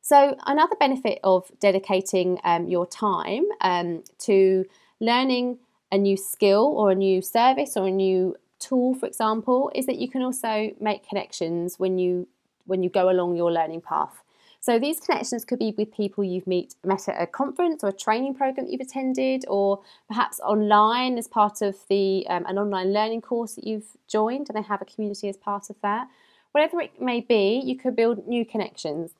So 0.00 0.36
another 0.46 0.74
benefit 0.80 1.20
of 1.22 1.50
dedicating 1.60 2.40
um, 2.42 2.66
your 2.66 2.86
time 2.86 3.44
um, 3.60 4.02
to 4.20 4.64
learning 5.00 5.58
a 5.92 5.98
new 5.98 6.16
skill 6.16 6.74
or 6.76 6.90
a 6.90 6.94
new 6.94 7.22
service 7.22 7.76
or 7.76 7.86
a 7.86 7.90
new 7.90 8.34
tool, 8.58 8.94
for 8.94 9.06
example, 9.06 9.70
is 9.74 9.86
that 9.86 9.98
you 9.98 10.08
can 10.08 10.22
also 10.22 10.70
make 10.80 11.08
connections 11.08 11.78
when 11.78 11.98
you 11.98 12.26
when 12.64 12.82
you 12.82 12.90
go 12.90 13.10
along 13.10 13.36
your 13.36 13.52
learning 13.52 13.80
path. 13.80 14.21
So 14.62 14.78
these 14.78 15.00
connections 15.00 15.44
could 15.44 15.58
be 15.58 15.74
with 15.76 15.92
people 15.92 16.22
you've 16.22 16.46
meet, 16.46 16.76
met 16.84 17.08
at 17.08 17.20
a 17.20 17.26
conference 17.26 17.82
or 17.82 17.88
a 17.88 17.92
training 17.92 18.36
program 18.36 18.68
you've 18.68 18.80
attended, 18.80 19.44
or 19.48 19.82
perhaps 20.06 20.38
online 20.38 21.18
as 21.18 21.26
part 21.26 21.62
of 21.62 21.74
the 21.88 22.24
um, 22.28 22.46
an 22.46 22.58
online 22.58 22.92
learning 22.92 23.22
course 23.22 23.56
that 23.56 23.66
you've 23.66 23.96
joined, 24.06 24.48
and 24.48 24.56
they 24.56 24.62
have 24.62 24.80
a 24.80 24.84
community 24.84 25.28
as 25.28 25.36
part 25.36 25.68
of 25.68 25.74
that. 25.82 26.06
Whatever 26.52 26.80
it 26.80 27.02
may 27.02 27.20
be, 27.20 27.60
you 27.64 27.76
could 27.76 27.96
build 27.96 28.28
new 28.28 28.46
connections. 28.46 29.10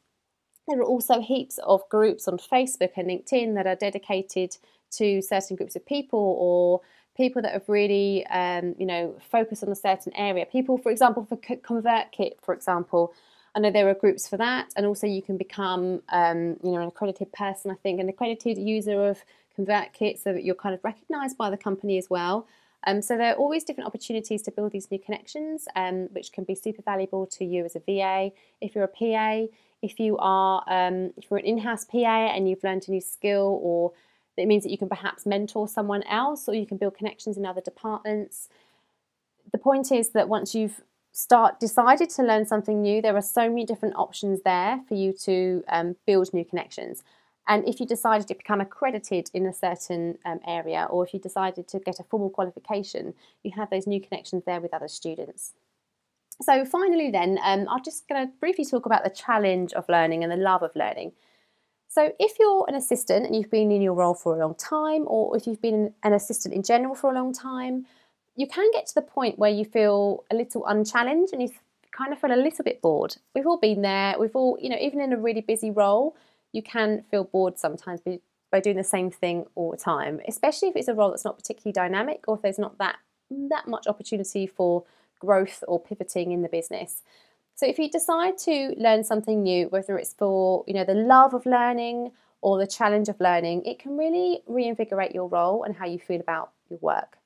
There 0.68 0.78
are 0.78 0.84
also 0.84 1.20
heaps 1.20 1.58
of 1.64 1.88
groups 1.88 2.28
on 2.28 2.38
Facebook 2.38 2.92
and 2.96 3.08
LinkedIn 3.08 3.56
that 3.56 3.66
are 3.66 3.74
dedicated 3.74 4.56
to 4.92 5.20
certain 5.22 5.56
groups 5.56 5.74
of 5.74 5.84
people 5.84 6.36
or 6.38 6.82
people 7.16 7.42
that 7.42 7.52
have 7.52 7.68
really, 7.68 8.24
um, 8.28 8.76
you 8.78 8.86
know, 8.86 9.16
focused 9.28 9.64
on 9.64 9.70
a 9.70 9.74
certain 9.74 10.14
area. 10.14 10.46
People, 10.46 10.78
for 10.78 10.92
example, 10.92 11.26
for 11.28 11.36
ConvertKit, 11.36 12.34
for 12.40 12.54
example, 12.54 13.12
I 13.54 13.60
know 13.60 13.70
there 13.70 13.88
are 13.88 13.94
groups 13.94 14.26
for 14.28 14.36
that, 14.38 14.72
and 14.76 14.86
also 14.86 15.06
you 15.06 15.22
can 15.22 15.36
become, 15.36 16.02
um, 16.08 16.56
you 16.62 16.72
know, 16.72 16.80
an 16.80 16.88
accredited 16.88 17.32
person. 17.32 17.70
I 17.70 17.74
think 17.74 18.00
an 18.00 18.08
accredited 18.08 18.56
user 18.56 19.04
of 19.04 19.22
ConvertKit, 19.58 20.22
so 20.22 20.32
that 20.32 20.44
you're 20.44 20.54
kind 20.54 20.74
of 20.74 20.82
recognised 20.82 21.36
by 21.36 21.50
the 21.50 21.58
company 21.58 21.98
as 21.98 22.08
well. 22.08 22.46
Um, 22.86 23.02
so 23.02 23.16
there 23.16 23.32
are 23.32 23.36
always 23.36 23.62
different 23.62 23.86
opportunities 23.86 24.42
to 24.42 24.50
build 24.50 24.72
these 24.72 24.90
new 24.90 24.98
connections, 24.98 25.68
um, 25.76 26.08
which 26.12 26.32
can 26.32 26.44
be 26.44 26.54
super 26.54 26.82
valuable 26.82 27.26
to 27.26 27.44
you 27.44 27.64
as 27.64 27.76
a 27.76 27.80
VA. 27.80 28.32
If 28.60 28.74
you're 28.74 28.84
a 28.84 28.88
PA, 28.88 29.46
if 29.82 30.00
you 30.00 30.16
are, 30.18 30.64
um, 30.66 31.12
if 31.16 31.30
you're 31.30 31.38
an 31.38 31.44
in-house 31.44 31.84
PA 31.84 31.96
and 32.34 32.48
you've 32.48 32.64
learned 32.64 32.88
a 32.88 32.90
new 32.90 33.00
skill, 33.00 33.60
or 33.62 33.92
it 34.36 34.46
means 34.46 34.62
that 34.64 34.70
you 34.70 34.78
can 34.78 34.88
perhaps 34.88 35.26
mentor 35.26 35.68
someone 35.68 36.02
else, 36.04 36.48
or 36.48 36.54
you 36.54 36.66
can 36.66 36.78
build 36.78 36.96
connections 36.96 37.36
in 37.36 37.44
other 37.44 37.60
departments. 37.60 38.48
The 39.52 39.58
point 39.58 39.92
is 39.92 40.10
that 40.10 40.28
once 40.28 40.54
you've 40.54 40.80
start 41.12 41.60
decided 41.60 42.10
to 42.10 42.22
learn 42.22 42.46
something 42.46 42.80
new, 42.82 43.00
there 43.02 43.16
are 43.16 43.22
so 43.22 43.48
many 43.48 43.64
different 43.64 43.94
options 43.96 44.42
there 44.42 44.80
for 44.88 44.94
you 44.94 45.12
to 45.12 45.62
um, 45.68 45.96
build 46.06 46.32
new 46.32 46.44
connections. 46.44 47.04
And 47.48 47.66
if 47.68 47.80
you 47.80 47.86
decided 47.86 48.28
to 48.28 48.34
become 48.34 48.60
accredited 48.60 49.30
in 49.34 49.46
a 49.46 49.52
certain 49.52 50.18
um, 50.24 50.40
area, 50.46 50.86
or 50.88 51.04
if 51.04 51.12
you 51.12 51.20
decided 51.20 51.68
to 51.68 51.80
get 51.80 52.00
a 52.00 52.04
formal 52.04 52.30
qualification, 52.30 53.14
you 53.42 53.50
have 53.56 53.68
those 53.70 53.86
new 53.86 54.00
connections 54.00 54.44
there 54.44 54.60
with 54.60 54.72
other 54.72 54.88
students. 54.88 55.52
So, 56.40 56.64
finally, 56.64 57.10
then, 57.10 57.38
um, 57.44 57.66
I'm 57.68 57.84
just 57.84 58.08
going 58.08 58.26
to 58.26 58.32
briefly 58.40 58.64
talk 58.64 58.86
about 58.86 59.04
the 59.04 59.10
challenge 59.10 59.72
of 59.74 59.88
learning 59.88 60.22
and 60.22 60.32
the 60.32 60.36
love 60.36 60.62
of 60.62 60.74
learning. 60.74 61.12
So, 61.88 62.12
if 62.18 62.38
you're 62.38 62.64
an 62.68 62.74
assistant 62.74 63.26
and 63.26 63.36
you've 63.36 63.50
been 63.50 63.70
in 63.70 63.82
your 63.82 63.94
role 63.94 64.14
for 64.14 64.34
a 64.34 64.38
long 64.38 64.54
time, 64.54 65.04
or 65.06 65.36
if 65.36 65.46
you've 65.46 65.60
been 65.60 65.92
an 66.04 66.14
assistant 66.14 66.54
in 66.54 66.62
general 66.62 66.94
for 66.94 67.10
a 67.10 67.14
long 67.14 67.34
time, 67.34 67.86
you 68.36 68.46
can 68.46 68.70
get 68.72 68.86
to 68.86 68.94
the 68.94 69.02
point 69.02 69.38
where 69.38 69.50
you 69.50 69.64
feel 69.64 70.24
a 70.30 70.34
little 70.34 70.66
unchallenged 70.66 71.32
and 71.32 71.42
you 71.42 71.50
kind 71.96 72.12
of 72.12 72.20
feel 72.20 72.32
a 72.32 72.36
little 72.36 72.64
bit 72.64 72.80
bored. 72.80 73.16
We've 73.34 73.46
all 73.46 73.58
been 73.58 73.82
there. 73.82 74.16
We've 74.18 74.34
all, 74.34 74.58
you 74.60 74.70
know, 74.70 74.78
even 74.80 75.00
in 75.00 75.12
a 75.12 75.18
really 75.18 75.42
busy 75.42 75.70
role, 75.70 76.16
you 76.52 76.62
can 76.62 77.04
feel 77.10 77.24
bored 77.24 77.58
sometimes 77.58 78.00
by 78.50 78.60
doing 78.60 78.76
the 78.76 78.84
same 78.84 79.10
thing 79.10 79.46
all 79.54 79.70
the 79.70 79.76
time, 79.76 80.20
especially 80.26 80.68
if 80.68 80.76
it's 80.76 80.88
a 80.88 80.94
role 80.94 81.10
that's 81.10 81.24
not 81.24 81.38
particularly 81.38 81.72
dynamic 81.72 82.24
or 82.28 82.36
if 82.36 82.42
there's 82.42 82.58
not 82.58 82.78
that 82.78 82.96
that 83.48 83.66
much 83.66 83.86
opportunity 83.86 84.46
for 84.46 84.84
growth 85.18 85.64
or 85.66 85.80
pivoting 85.80 86.32
in 86.32 86.42
the 86.42 86.48
business. 86.48 87.02
So 87.54 87.66
if 87.66 87.78
you 87.78 87.88
decide 87.90 88.36
to 88.38 88.74
learn 88.76 89.04
something 89.04 89.42
new, 89.42 89.68
whether 89.68 89.96
it's 89.96 90.12
for, 90.14 90.64
you 90.66 90.74
know, 90.74 90.84
the 90.84 90.94
love 90.94 91.32
of 91.32 91.46
learning 91.46 92.12
or 92.42 92.58
the 92.58 92.66
challenge 92.66 93.08
of 93.08 93.20
learning, 93.20 93.64
it 93.64 93.78
can 93.78 93.96
really 93.96 94.42
reinvigorate 94.46 95.12
your 95.12 95.28
role 95.28 95.62
and 95.62 95.76
how 95.76 95.86
you 95.86 95.98
feel 95.98 96.20
about 96.20 96.50
your 96.68 96.78
work. 96.82 97.18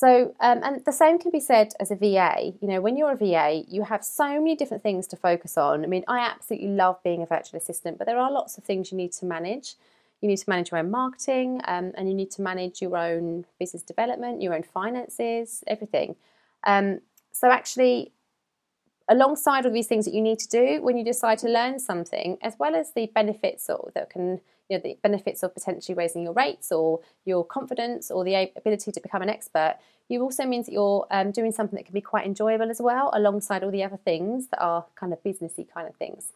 So, 0.00 0.34
um, 0.40 0.60
and 0.62 0.82
the 0.86 0.92
same 0.92 1.18
can 1.18 1.30
be 1.30 1.40
said 1.40 1.74
as 1.78 1.90
a 1.90 1.94
VA. 1.94 2.54
You 2.62 2.68
know, 2.68 2.80
when 2.80 2.96
you're 2.96 3.12
a 3.12 3.16
VA, 3.16 3.64
you 3.68 3.82
have 3.82 4.02
so 4.02 4.26
many 4.40 4.56
different 4.56 4.82
things 4.82 5.06
to 5.08 5.16
focus 5.16 5.58
on. 5.58 5.84
I 5.84 5.88
mean, 5.88 6.04
I 6.08 6.20
absolutely 6.20 6.68
love 6.68 7.02
being 7.04 7.20
a 7.20 7.26
virtual 7.26 7.58
assistant, 7.58 7.98
but 7.98 8.06
there 8.06 8.18
are 8.18 8.32
lots 8.32 8.56
of 8.56 8.64
things 8.64 8.90
you 8.90 8.96
need 8.96 9.12
to 9.12 9.26
manage. 9.26 9.74
You 10.22 10.28
need 10.28 10.38
to 10.38 10.48
manage 10.48 10.70
your 10.70 10.80
own 10.80 10.90
marketing, 10.90 11.60
um, 11.66 11.92
and 11.98 12.08
you 12.08 12.14
need 12.14 12.30
to 12.30 12.40
manage 12.40 12.80
your 12.80 12.96
own 12.96 13.44
business 13.58 13.82
development, 13.82 14.40
your 14.40 14.54
own 14.54 14.62
finances, 14.62 15.62
everything. 15.66 16.16
Um, 16.64 17.02
so, 17.32 17.50
actually, 17.50 18.12
alongside 19.06 19.66
all 19.66 19.72
these 19.72 19.86
things 19.86 20.06
that 20.06 20.14
you 20.14 20.22
need 20.22 20.38
to 20.38 20.48
do 20.48 20.80
when 20.80 20.96
you 20.96 21.04
decide 21.04 21.36
to 21.40 21.48
learn 21.50 21.78
something, 21.78 22.38
as 22.40 22.54
well 22.58 22.74
as 22.74 22.92
the 22.92 23.08
benefits 23.14 23.68
that 23.94 24.08
can 24.08 24.40
you 24.70 24.76
know, 24.76 24.82
the 24.82 24.96
benefits 25.02 25.42
of 25.42 25.52
potentially 25.52 25.94
raising 25.94 26.22
your 26.22 26.32
rates 26.32 26.70
or 26.70 27.00
your 27.24 27.44
confidence 27.44 28.10
or 28.10 28.24
the 28.24 28.50
ability 28.56 28.92
to 28.92 29.00
become 29.00 29.20
an 29.20 29.28
expert, 29.28 29.76
you 30.08 30.22
also 30.22 30.46
means 30.46 30.66
that 30.66 30.72
you're 30.72 31.06
um, 31.10 31.32
doing 31.32 31.52
something 31.52 31.76
that 31.76 31.84
can 31.84 31.92
be 31.92 32.00
quite 32.00 32.24
enjoyable 32.24 32.70
as 32.70 32.80
well, 32.80 33.10
alongside 33.12 33.64
all 33.64 33.70
the 33.70 33.82
other 33.82 33.98
things 33.98 34.46
that 34.48 34.60
are 34.60 34.86
kind 34.94 35.12
of 35.12 35.22
businessy 35.22 35.66
kind 35.68 35.88
of 35.88 35.96
things. 35.96 36.32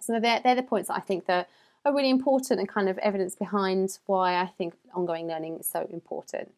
So 0.00 0.18
they're, 0.20 0.40
they're 0.42 0.56
the 0.56 0.62
points 0.62 0.88
that 0.88 0.96
I 0.96 1.00
think 1.00 1.26
that 1.26 1.48
are 1.84 1.94
really 1.94 2.10
important 2.10 2.60
and 2.60 2.68
kind 2.68 2.88
of 2.88 2.98
evidence 2.98 3.36
behind 3.36 3.98
why 4.06 4.34
I 4.40 4.46
think 4.46 4.74
ongoing 4.94 5.28
learning 5.28 5.58
is 5.60 5.66
so 5.66 5.88
important. 5.92 6.50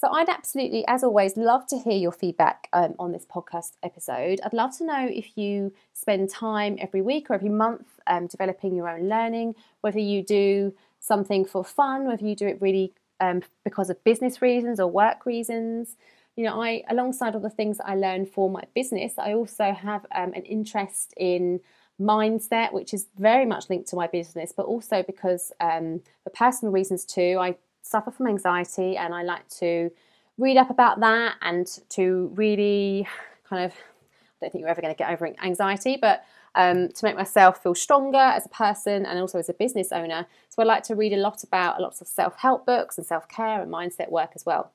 So 0.00 0.06
I'd 0.12 0.28
absolutely, 0.28 0.86
as 0.86 1.02
always, 1.02 1.36
love 1.36 1.66
to 1.66 1.76
hear 1.76 1.94
your 1.98 2.12
feedback 2.12 2.68
um, 2.72 2.94
on 3.00 3.10
this 3.10 3.26
podcast 3.26 3.72
episode. 3.82 4.38
I'd 4.44 4.52
love 4.52 4.78
to 4.78 4.84
know 4.84 5.08
if 5.10 5.36
you 5.36 5.72
spend 5.92 6.30
time 6.30 6.78
every 6.80 7.02
week 7.02 7.28
or 7.28 7.34
every 7.34 7.48
month 7.48 7.98
um, 8.06 8.28
developing 8.28 8.76
your 8.76 8.88
own 8.88 9.08
learning, 9.08 9.56
whether 9.80 9.98
you 9.98 10.22
do 10.22 10.72
something 11.00 11.44
for 11.44 11.64
fun, 11.64 12.06
whether 12.06 12.24
you 12.24 12.36
do 12.36 12.46
it 12.46 12.62
really 12.62 12.94
um, 13.18 13.42
because 13.64 13.90
of 13.90 14.02
business 14.04 14.40
reasons 14.40 14.78
or 14.78 14.86
work 14.86 15.26
reasons. 15.26 15.96
You 16.36 16.44
know, 16.44 16.62
I 16.62 16.84
alongside 16.88 17.34
all 17.34 17.40
the 17.40 17.50
things 17.50 17.78
that 17.78 17.88
I 17.88 17.96
learn 17.96 18.24
for 18.24 18.48
my 18.48 18.62
business, 18.76 19.14
I 19.18 19.34
also 19.34 19.72
have 19.72 20.06
um, 20.14 20.32
an 20.32 20.44
interest 20.44 21.12
in 21.16 21.58
mindset, 22.00 22.72
which 22.72 22.94
is 22.94 23.08
very 23.18 23.44
much 23.44 23.68
linked 23.68 23.88
to 23.88 23.96
my 23.96 24.06
business, 24.06 24.52
but 24.56 24.66
also 24.66 25.02
because 25.02 25.50
um, 25.58 26.02
for 26.22 26.30
personal 26.30 26.70
reasons 26.72 27.04
too, 27.04 27.38
I 27.40 27.56
suffer 27.88 28.10
from 28.10 28.26
anxiety 28.26 28.96
and 28.96 29.14
I 29.14 29.22
like 29.22 29.48
to 29.60 29.90
read 30.36 30.56
up 30.56 30.70
about 30.70 31.00
that 31.00 31.36
and 31.42 31.66
to 31.90 32.30
really 32.34 33.08
kind 33.48 33.64
of, 33.64 33.72
I 33.72 33.76
don't 34.40 34.52
think 34.52 34.60
you're 34.60 34.68
ever 34.68 34.82
going 34.82 34.94
to 34.94 34.98
get 34.98 35.10
over 35.10 35.28
anxiety, 35.42 35.98
but 36.00 36.24
um, 36.54 36.88
to 36.88 37.04
make 37.04 37.16
myself 37.16 37.62
feel 37.62 37.74
stronger 37.74 38.18
as 38.18 38.46
a 38.46 38.50
person 38.50 39.06
and 39.06 39.18
also 39.18 39.38
as 39.38 39.48
a 39.48 39.54
business 39.54 39.90
owner. 39.92 40.26
So 40.48 40.62
I 40.62 40.64
like 40.64 40.82
to 40.84 40.94
read 40.94 41.12
a 41.12 41.16
lot 41.16 41.42
about 41.44 41.80
lots 41.80 42.00
of 42.00 42.08
self 42.08 42.36
help 42.36 42.66
books 42.66 42.98
and 42.98 43.06
self 43.06 43.28
care 43.28 43.62
and 43.62 43.72
mindset 43.72 44.10
work 44.10 44.32
as 44.34 44.44
well. 44.44 44.72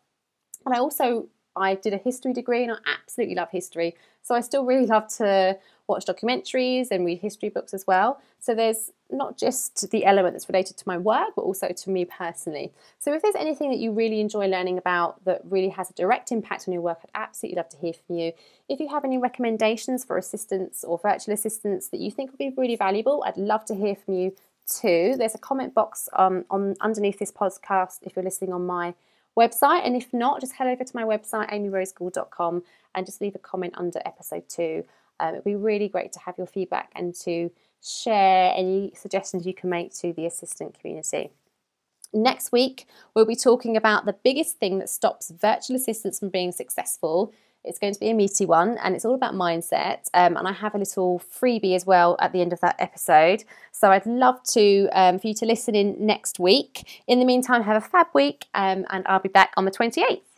And 0.65 0.73
I 0.73 0.79
also 0.79 1.27
I 1.55 1.75
did 1.75 1.93
a 1.93 1.97
history 1.97 2.33
degree 2.33 2.63
and 2.63 2.71
I 2.71 2.77
absolutely 2.99 3.35
love 3.35 3.49
history. 3.51 3.95
So 4.21 4.33
I 4.33 4.41
still 4.41 4.65
really 4.65 4.87
love 4.87 5.07
to 5.17 5.57
watch 5.87 6.05
documentaries 6.05 6.87
and 6.91 7.05
read 7.05 7.19
history 7.19 7.49
books 7.49 7.73
as 7.73 7.85
well. 7.85 8.21
So 8.39 8.55
there's 8.55 8.91
not 9.11 9.37
just 9.37 9.89
the 9.91 10.05
element 10.05 10.33
that's 10.33 10.49
related 10.49 10.77
to 10.77 10.83
my 10.87 10.97
work, 10.97 11.29
but 11.35 11.43
also 11.43 11.69
to 11.69 11.89
me 11.89 12.05
personally. 12.05 12.71
So 12.99 13.13
if 13.13 13.21
there's 13.21 13.35
anything 13.35 13.69
that 13.69 13.79
you 13.79 13.91
really 13.91 14.19
enjoy 14.19 14.47
learning 14.47 14.77
about 14.77 15.23
that 15.25 15.41
really 15.43 15.69
has 15.69 15.89
a 15.89 15.93
direct 15.93 16.31
impact 16.31 16.67
on 16.67 16.73
your 16.73 16.81
work, 16.81 16.99
I'd 17.03 17.21
absolutely 17.21 17.57
love 17.57 17.69
to 17.69 17.77
hear 17.77 17.93
from 17.93 18.17
you. 18.17 18.31
If 18.69 18.79
you 18.79 18.87
have 18.89 19.05
any 19.05 19.17
recommendations 19.17 20.03
for 20.03 20.17
assistants 20.17 20.83
or 20.83 20.97
virtual 20.97 21.33
assistants 21.33 21.89
that 21.89 21.99
you 21.99 22.11
think 22.11 22.31
would 22.31 22.39
be 22.39 22.53
really 22.55 22.75
valuable, 22.75 23.23
I'd 23.25 23.37
love 23.37 23.65
to 23.65 23.75
hear 23.75 23.95
from 23.95 24.15
you 24.15 24.35
too. 24.65 25.15
There's 25.17 25.35
a 25.35 25.39
comment 25.39 25.73
box 25.73 26.09
um, 26.13 26.45
on 26.49 26.75
underneath 26.81 27.19
this 27.19 27.31
podcast 27.31 27.99
if 28.03 28.15
you're 28.15 28.23
listening 28.23 28.53
on 28.53 28.65
my 28.65 28.93
website. 29.37 29.85
And 29.85 29.95
if 29.95 30.13
not, 30.13 30.39
just 30.39 30.53
head 30.53 30.67
over 30.67 30.83
to 30.83 30.95
my 30.95 31.03
website, 31.03 31.51
amyrosegould.com, 31.51 32.63
and 32.95 33.05
just 33.05 33.21
leave 33.21 33.35
a 33.35 33.39
comment 33.39 33.73
under 33.75 34.01
episode 34.05 34.47
two. 34.47 34.85
Um, 35.23 35.35
it'd 35.35 35.45
be 35.45 35.55
really 35.55 35.87
great 35.87 36.11
to 36.13 36.19
have 36.19 36.37
your 36.37 36.47
feedback 36.47 36.91
and 36.95 37.15
to 37.21 37.49
share 37.81 38.53
any 38.55 38.91
suggestions 38.93 39.45
you 39.45 39.53
can 39.53 39.69
make 39.69 39.93
to 39.95 40.11
the 40.11 40.25
assistant 40.25 40.77
community. 40.77 41.31
Next 42.13 42.51
week, 42.51 42.85
we'll 43.15 43.25
be 43.25 43.35
talking 43.35 43.77
about 43.77 44.05
the 44.05 44.13
biggest 44.13 44.57
thing 44.57 44.79
that 44.79 44.89
stops 44.89 45.31
virtual 45.31 45.77
assistants 45.77 46.19
from 46.19 46.29
being 46.29 46.51
successful. 46.51 47.33
It's 47.63 47.79
going 47.79 47.93
to 47.93 47.99
be 47.99 48.09
a 48.09 48.13
meaty 48.13 48.45
one 48.45 48.77
and 48.83 48.93
it's 48.93 49.05
all 49.05 49.15
about 49.15 49.33
mindset. 49.33 50.09
Um, 50.13 50.35
and 50.35 50.45
I 50.45 50.51
have 50.51 50.75
a 50.75 50.77
little 50.77 51.19
freebie 51.19 51.75
as 51.75 51.85
well 51.85 52.17
at 52.19 52.33
the 52.33 52.41
end 52.41 52.51
of 52.51 52.59
that 52.59 52.75
episode. 52.79 53.45
So 53.71 53.91
I'd 53.91 54.05
love 54.05 54.43
to 54.51 54.89
um, 54.91 55.19
for 55.19 55.27
you 55.27 55.33
to 55.35 55.45
listen 55.45 55.73
in 55.73 55.95
next 56.05 56.37
week. 56.37 57.01
In 57.07 57.19
the 57.19 57.25
meantime, 57.25 57.63
have 57.63 57.81
a 57.81 57.87
fab 57.87 58.07
week 58.13 58.47
um, 58.53 58.85
and 58.89 59.07
I'll 59.07 59.19
be 59.19 59.29
back 59.29 59.53
on 59.55 59.63
the 59.63 59.71
28th. 59.71 60.32